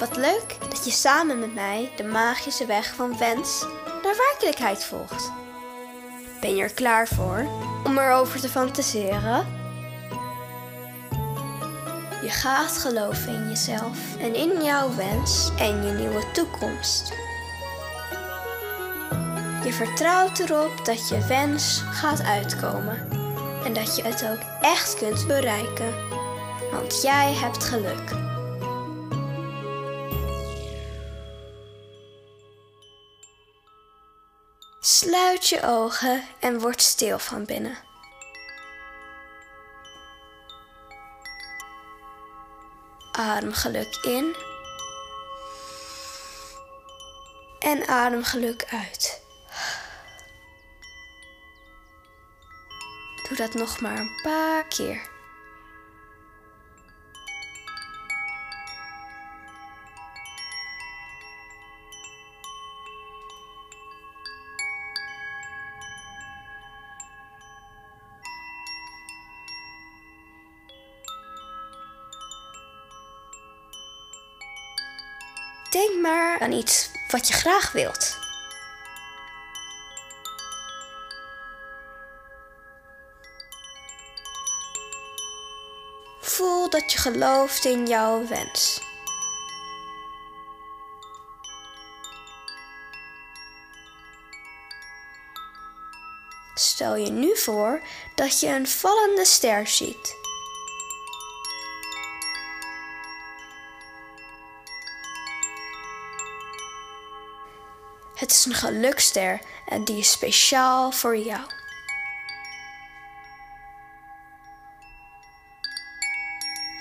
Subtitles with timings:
[0.00, 3.66] Wat leuk dat je samen met mij de magische weg van wens
[4.02, 5.32] naar werkelijkheid volgt.
[6.40, 7.46] Ben je er klaar voor
[7.84, 9.46] om erover te fantaseren?
[12.22, 17.12] Je gaat geloven in jezelf en in jouw wens en je nieuwe toekomst.
[19.64, 23.08] Je vertrouwt erop dat je wens gaat uitkomen
[23.64, 25.94] en dat je het ook echt kunt bereiken,
[26.72, 28.19] want jij hebt geluk.
[34.82, 37.78] Sluit je ogen en word stil van binnen.
[43.12, 44.36] Adem geluk in.
[47.58, 49.22] En adem geluk uit.
[53.28, 55.19] Doe dat nog maar een paar keer.
[75.70, 78.18] Denk maar aan iets wat je graag wilt.
[86.20, 88.80] Voel dat je gelooft in jouw wens.
[96.54, 97.82] Stel je nu voor
[98.14, 100.19] dat je een vallende ster ziet.
[108.20, 111.40] Het is een gelukster en die is speciaal voor jou.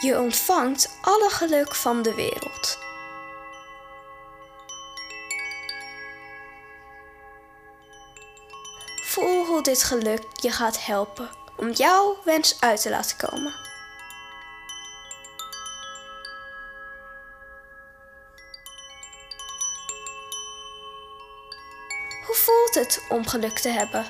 [0.00, 2.78] Je ontvangt alle geluk van de wereld.
[9.02, 13.63] Voel hoe dit geluk je gaat helpen om jouw wens uit te laten komen.
[22.44, 24.06] Voelt het om geluk te hebben?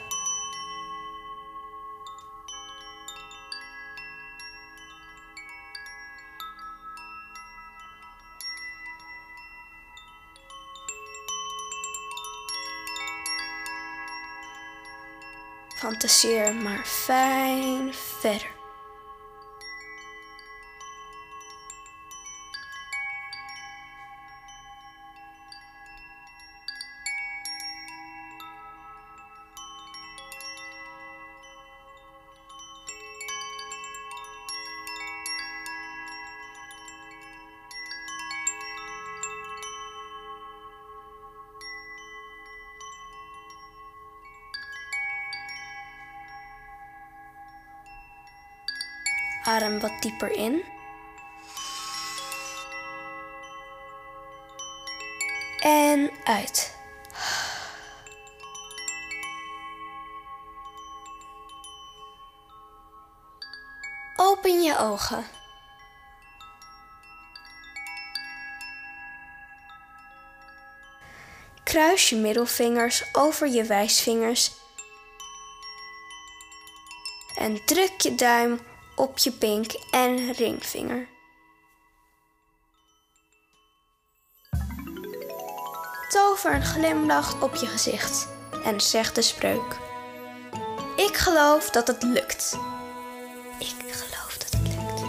[15.76, 18.63] Fantaseer maar fijn verder.
[49.44, 50.64] Adem wat dieper in.
[55.60, 56.76] En uit.
[64.16, 65.24] Open je ogen.
[71.64, 74.52] Kruis je middelvingers over je wijsvingers
[77.34, 78.60] en druk je duim
[78.96, 81.08] op je pink en ringvinger.
[86.08, 88.28] Tover een glimlach op je gezicht
[88.64, 89.78] en zeg de spreuk.
[90.96, 92.58] Ik geloof dat het lukt.
[93.58, 95.02] Ik geloof dat het lukt.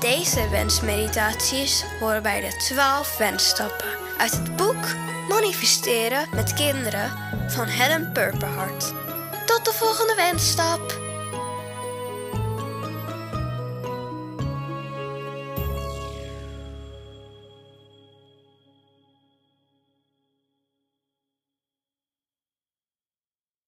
[0.00, 7.10] Deze wensmeditaties horen bij de 12 wensstappen uit het boek Manifesteren met kinderen
[7.46, 8.92] van Helen Purperhart.
[9.46, 11.03] Tot de volgende wensstap!